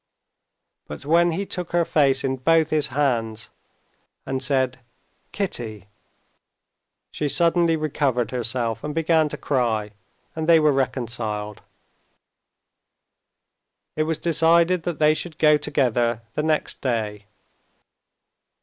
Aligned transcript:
But 0.87 1.05
when 1.05 1.33
he 1.33 1.45
took 1.45 1.73
her 1.73 1.85
face 1.85 2.23
in 2.23 2.37
both 2.37 2.71
his 2.71 2.87
hands 2.87 3.49
and 4.25 4.41
said 4.41 4.79
"Kitty!" 5.31 5.85
she 7.11 7.29
suddenly 7.29 7.75
recovered 7.75 8.31
herself, 8.31 8.83
and 8.83 8.95
began 8.95 9.29
to 9.29 9.37
cry, 9.37 9.91
and 10.35 10.49
they 10.49 10.59
were 10.59 10.71
reconciled. 10.71 11.61
It 13.95 14.05
was 14.05 14.17
decided 14.17 14.81
that 14.89 14.97
they 14.97 15.13
should 15.13 15.37
go 15.37 15.55
together 15.55 16.23
the 16.33 16.41
next 16.41 16.81
day. 16.81 17.25